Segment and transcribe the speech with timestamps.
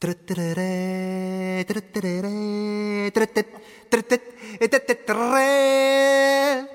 [0.00, 6.70] トゥルッテレレトゥルッテレレトゥルッテトゥルッテトゥルッテトゥルレ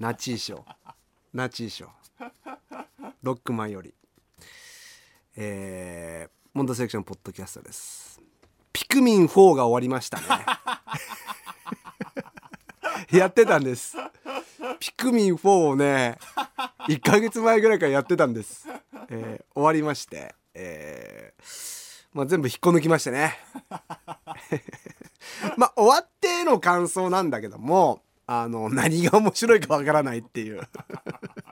[0.00, 0.62] ナチーショー
[1.32, 1.90] ナチーショー
[3.22, 3.94] ロックマンより
[5.36, 8.20] えー、モンドセレクションポッドキャストです。
[8.72, 10.26] ピクミン4が終わりましたね。
[13.16, 13.96] やってたんです。
[14.80, 16.18] ピクミン4をね
[16.88, 18.66] 1ヶ月前ぐらいからやってたんです、
[19.08, 20.34] えー終わりまして。
[22.12, 23.38] まあ、全部引っこ抜きましてね。
[25.56, 30.62] まあ終わっての感想なんだけどもあの何が面白いかわからないっていう。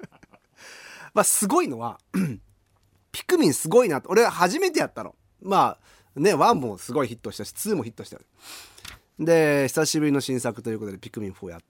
[1.14, 1.98] まあすごいのは
[3.10, 4.10] ピクミンすごいなと。
[4.10, 5.14] 俺初めてやったの。
[5.42, 5.78] ま
[6.14, 8.18] あね1もすごいヒットしたし2もヒットした。
[9.18, 11.60] で久しぶりの新作ということでピクミン4や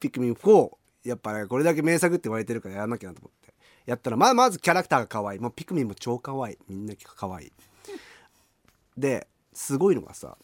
[0.00, 0.70] ピクミン4
[1.04, 3.52] やっぱねこれだけ名作って言われてるからやらなきゃなと思って。
[3.84, 5.40] やったらまあまずキャラクターが可愛い。
[5.40, 6.58] もうピクミンも超可愛い。
[6.68, 7.52] みんな可愛い。
[8.96, 10.36] ですごいのがさ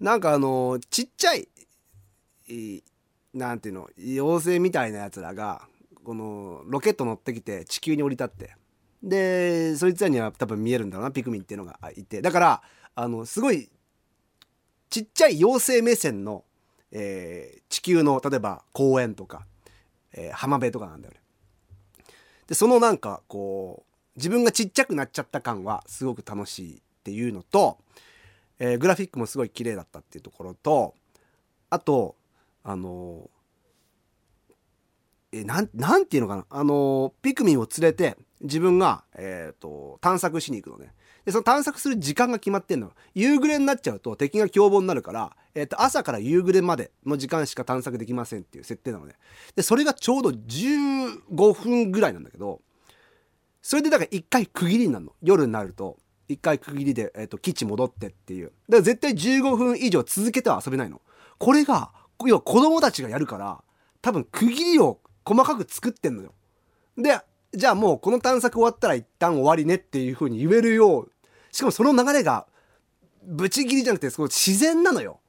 [0.00, 1.48] なんかあのちっちゃい
[2.48, 2.82] い
[3.34, 5.62] なんていうの妖精みたいなやつらが
[6.04, 8.56] このロケット乗ってきて地球に降り立って。
[9.00, 12.20] でそいつらには多分見えるんだろうなピクミンっていうのがいて。
[12.22, 12.62] だから
[12.94, 13.70] あのすごい
[14.90, 16.44] ちっちゃい妖精目線の、
[16.90, 19.46] えー地球の例えば公園とか、
[20.14, 21.20] えー浜辺とかなんだよね。
[22.46, 26.82] でそのなんかこう自分がちっちゃくなっちゃった感はすごく楽しい。
[27.08, 27.78] っていうのと、
[28.58, 30.94] えーグラフィックもすごい綺麗だったっていうところと
[31.70, 32.16] あと
[32.62, 33.30] あの
[35.32, 40.92] えーなんなんていうのかなあのピクミンを連れて自分が、えー、と探索しに行くのね。
[41.24, 49.14] でその探索する時間が決まってんの夕暮れになっちゃうと敵が凶暴になるから、えー、と朝から夕暮れまでの時間しか探索できませんっていう設定なのね。
[49.56, 52.60] でそれがちょうど15分ぐらいなんだけど
[53.62, 55.12] それでだから一回区切りになるの。
[55.22, 55.98] 夜になると。
[56.28, 58.46] 一回区切りで、えー、と基地戻ってっていう。
[58.46, 61.00] だから絶対15分以上続けては遊べないの。
[61.38, 61.90] これが
[62.26, 63.62] 要は子供たちがやるから
[64.02, 66.32] 多分区切りを細かく作ってんのよ。
[66.96, 67.18] で
[67.54, 71.12] じゃあもうこの探索終わったら一旦終わりねっていう風に言えるよう。
[71.50, 72.46] しかもその流れが
[73.24, 75.20] ブチ切りじゃなくてすごい自然なのよ。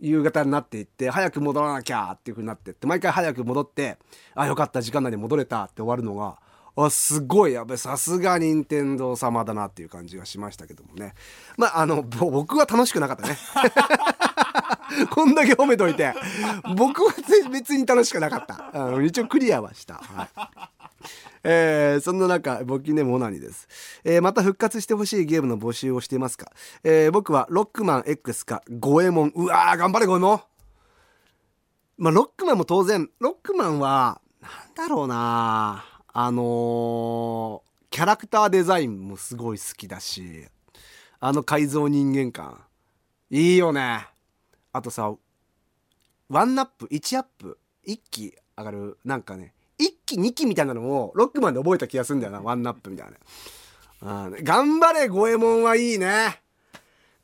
[0.00, 3.98] 夕方になっていって早く戻らなきゃっていう風になってって毎回早く戻って
[4.34, 6.38] あよかった時間内に戻れたって終わるのが
[6.84, 11.14] あすごいやべさすが任天堂様だなっていう感じがしましたけどもね。
[11.56, 13.36] まああの僕は楽しくなかったね。
[15.10, 16.14] こんだけ褒めといて。
[16.76, 17.12] 僕は
[17.50, 18.70] 別に楽しくなかった。
[18.72, 20.28] あの一応クリアはした、はい。
[21.42, 23.68] えーそんな中募金ネームオナニです、
[24.04, 26.52] えーまた復活してほしいゲームの募集をしていますか、
[26.82, 29.32] えー僕はロックマン X かゴエモン。
[29.34, 30.40] うわー頑張れゴエモン。
[31.96, 33.10] まあロックマンも当然。
[33.18, 35.84] ロックマンはなんだろうな
[36.20, 40.46] あのーキャラクターデザインもすごい好きだし
[41.20, 42.60] あの改造人間感。
[43.30, 44.04] いいよね。
[44.72, 45.14] あとさ
[46.28, 47.56] ワンナップ1アップ
[47.86, 53.06] 1期上がるなんかね1期2期みたいなのをロックマンで覚えた気がするんだよなワンナップみたい
[54.02, 56.42] な、うん、頑張れゴエモンはいいね。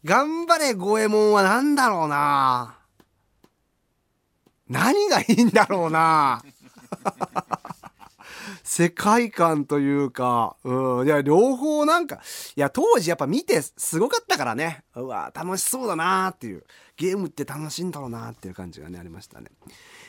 [0.04, 2.78] 頑張れゴエモンはなんだろうな。
[4.68, 6.44] 何がいいんだろうな。
[8.64, 12.20] 世界観というか、うん、いや、両方なんか、
[12.56, 16.64] いや、当時やっぱ見てすごかったからね、うわ、楽しそうだなっていう、
[16.96, 19.50] ゲームって楽しいんだろうなっていう感じがね、ありましたね。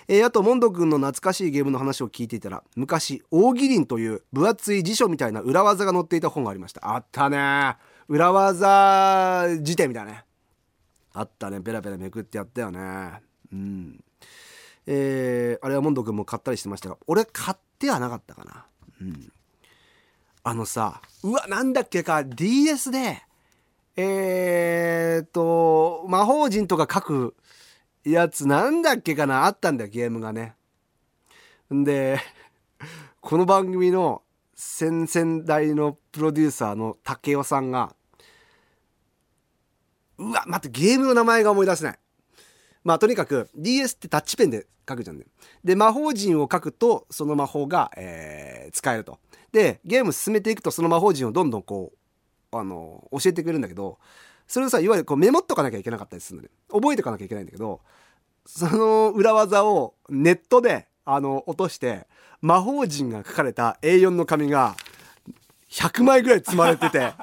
[0.07, 6.95] えーあと、モンド君の懐かしいゲームの話を聞いていたら、昔、大義林という分厚い辞書みたいな裏技が載っていた本がありました。
[6.95, 7.75] あったね。
[8.07, 10.25] 裏技辞典みたいなね。
[11.13, 11.59] あったね。
[11.59, 13.21] ペラペラめくってやったよね。
[13.51, 14.04] うん。
[14.87, 18.65] えーあれはモンド君も買ったりしてましたが俺買ってはなかったかな。
[19.01, 19.31] うん。
[20.43, 23.23] あのさうわなんだっけか DS で
[23.95, 27.35] えー、っと魔法陣とか書く
[28.03, 30.55] やつなんだっけかなあったんだよゲームがね。
[31.73, 32.19] んで
[33.21, 34.21] この番組の
[34.53, 37.95] 先々代のプロデューサーの竹雄さんが
[40.17, 41.99] うわ待ってゲームの名前が思い出せない。
[42.85, 45.25] まあとにかく DS ってタッチペンで書くじゃんね。
[45.63, 49.19] で魔法陣を書くとその魔法が、えー使えると。
[49.51, 51.93] でゲーム進めていくとその魔法陣をどんどんこ
[52.51, 53.97] うあの教えてくれるんだけど
[54.47, 57.81] それをさいわゆるこうメモっとかなきゃいけなかったりするので覚えておかなきゃいけないんだけど
[58.45, 62.07] その裏技をネットであの落として
[62.41, 64.75] 魔法陣が書かれた A4 の紙が
[65.69, 67.13] 100枚ぐらい積まれてて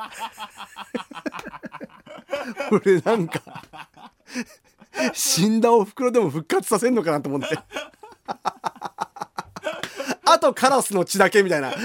[2.71, 3.63] 俺なんか
[5.13, 7.59] 死んだおふくろでも復活させんのかなと思って。
[10.25, 11.73] あとカラスの血だけみたいな。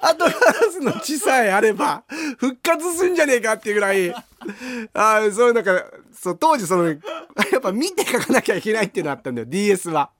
[0.00, 0.34] 後ガラ
[0.70, 2.04] スの血さえあれば
[2.38, 4.14] 復活すんじゃねえかっていうぐらい。
[4.94, 6.98] あそういうなんかそう当時そのやっ
[7.60, 10.10] ぱ見て書かなきゃいけないっていうのあったんだよ DS は。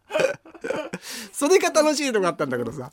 [1.32, 2.90] それが楽しいとこあったんだけどさ。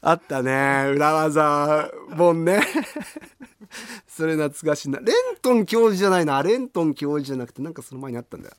[0.00, 2.60] あったね裏技本ね
[4.06, 8.54] それ懐かしいなレントン教授じゃないなレントン教授じゃなくてなんかその前にあったんだよ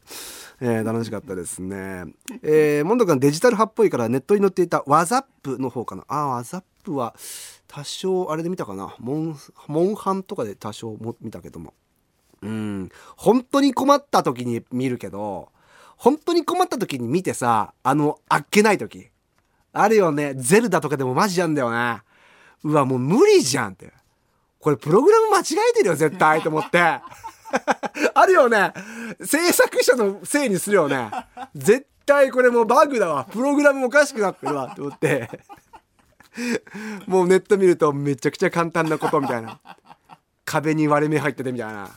[0.60, 2.06] えー、楽しかったですね。
[2.42, 6.04] えー、モンド君デジタル派っぽいからネットに載っていたワザップの方かな。
[6.08, 7.16] あ、ワザップは
[7.68, 8.96] 多少あれで見たかな。
[8.98, 9.38] モン、
[9.68, 11.76] モンハンとかで多少も見たけども。
[12.42, 12.90] うん。
[13.16, 15.50] 本当に困った時に見るけど、
[15.96, 19.10] 本当に困った時に見てさ、あの、あっけない時。
[19.82, 20.34] あるよね。
[20.36, 22.02] ゼルダとかでもマジなんだよね。
[22.64, 23.92] うわ、もう無理じゃんって。
[24.60, 26.80] これプログラム間違えてるよ、絶対と思って。
[28.14, 28.74] あるよね。
[29.24, 31.10] 制作者のせいにするよね。
[31.56, 33.26] 絶対これもうバグだわ。
[33.26, 34.74] プログラムおかしくなってるわ。
[34.76, 35.30] と思って。
[37.08, 39.60] もうネット見るとめちゃくちゃ簡単なことみたいな。
[40.46, 41.90] 壁に割れ目入っててみたいな。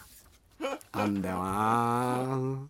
[0.92, 2.68] あんだよな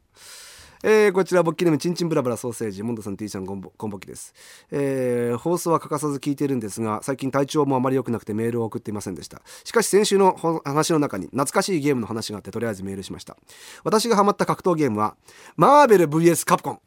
[0.82, 4.32] えー、こちらボッキネムチンチンブラブラソーセージモンドさん T ちゃんゴンボゴンボキです、
[4.71, 9.43] えー、放送は欠かさず聞いているんですが最近体調もあまり良くなくてメールを送っていませんでした。
[9.65, 10.35] しかし先週の
[10.65, 13.37] 話の中に懐かしいゲームの話があってとりあえずメールしました。
[13.85, 15.17] 私がハマった格闘ゲームは
[15.56, 16.81] マーベル VS カプコン。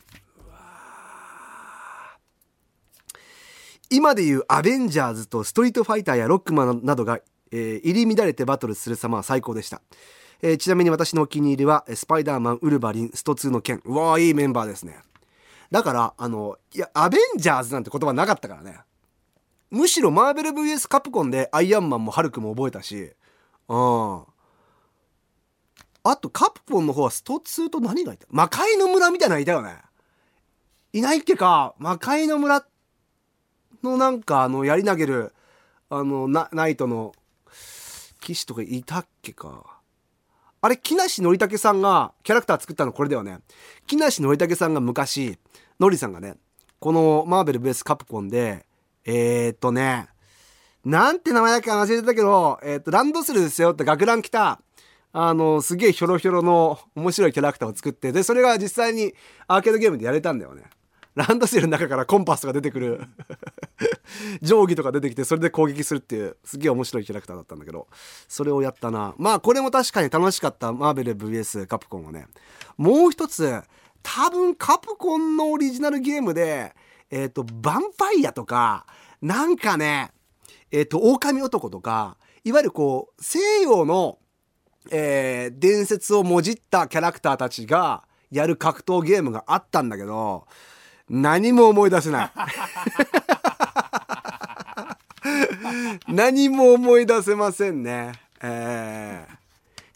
[3.91, 7.19] 今でいうアベンジャーズとストリートファイターやロックマンなどが、
[7.51, 9.83] えー、入り乱れてバトルする様は最高でした。
[10.45, 13.81] えー、ちなみに私のお気に入りはスパイダーマンウルヴァリンスト2の剣。
[13.85, 14.97] うわーいいメンバーですね。
[15.71, 18.77] だからあのいやアベンジャーズなんて言葉なかったからね。
[19.71, 23.13] むしろマーベル VS カプコンでアイアンマンもハルクも覚えたし。
[23.69, 24.23] うん。
[26.03, 28.27] あとカプコンの方はスト2と何がいた？
[28.29, 29.77] 魔界の村みたいなのいたよね。
[30.91, 31.73] いないっけか。
[31.77, 32.65] 魔界の村
[33.81, 35.33] のなんかあのやり投げる
[35.89, 37.13] あのナイトの
[38.19, 39.72] 騎士とかいたっけか。
[40.63, 43.39] あれ、木梨憲武さんがキャラクター作ったのこれだよね。
[43.85, 45.37] 木梨憲武さんが昔、
[45.77, 46.35] のりさんがね、
[46.79, 48.65] このマーベル VS カプコンで、
[49.03, 50.07] えー、っとね、
[50.85, 54.61] なんて名前だっけ忘れてたけど、えー、っと、ランドセルですよって学ラン来た、
[55.11, 59.13] あの、すげえヒョロヒョロの面白いキャラクターを作って、で、それが実際に
[59.47, 60.63] アーケードゲームでやれたんだよね。
[61.15, 63.01] ランドセルの中からコンパスとか出てくる。
[64.41, 67.87] 定規とか出てきてそれで攻撃するっていうすげえ面白いキャラクターだったんだけど。
[68.27, 69.13] それをやったな。
[69.17, 70.71] まあこれも確かに楽しかった。
[70.73, 72.27] マーベル VS カプコンはね。
[72.77, 73.61] もう一つ
[74.01, 76.75] 多分カプコンのオリジナルゲームで
[77.09, 78.85] えっ、ー、とヴァンパイアとか
[79.21, 80.11] なんかね
[80.71, 84.17] えっ、ー、と狼男とかいわゆるこう西洋の
[84.91, 90.45] えー、伝説をもじったキャラクターたちがやる格闘ゲームがあったんだけど
[91.09, 92.31] 何も思い出せない。
[96.07, 98.13] 何も思い出せませんね。
[98.41, 99.35] えー、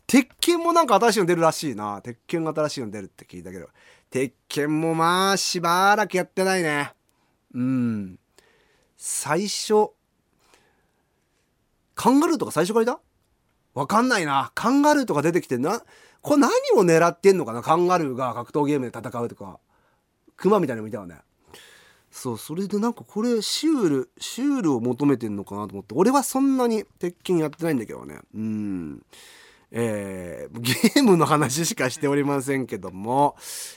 [0.06, 2.02] 鉄拳もなんか新しいの出るらしいな。
[2.02, 3.68] 鉄拳が新しいの出るって聞いたけど。
[4.10, 6.94] 鉄拳もまあしばらくやってないね。
[7.54, 8.20] うん。
[8.96, 9.90] 最初
[11.94, 13.00] カンガルーとか最初からいた？
[13.74, 14.52] わかんないな。
[14.56, 15.84] カンガルーとか出てきてな。
[16.22, 17.62] これ何を狙ってんのかな？
[17.62, 19.60] カンガルーが格闘ゲームで戦うとか。
[20.38, 21.18] クマみたいなの見たよね。
[22.10, 25.94] そうそれでなんかこれシュールシュールを求めてんのかなと思って。
[25.96, 28.20] 俺はそんなに鉄拳やってないんだけどね。
[28.34, 29.04] うん。
[29.70, 33.36] えー、ゲームの話しかしておりませんけども、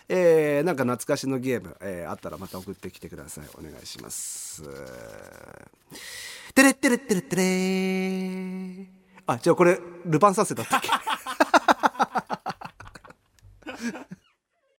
[0.08, 3.44] えー、なんか懐かしのゲーム、えー、あったらまた送ってきてください。
[3.58, 4.62] お願いします。
[6.54, 8.86] てれってれってれってれ
[9.26, 10.88] あじゃあこれルパン三世だったっけ？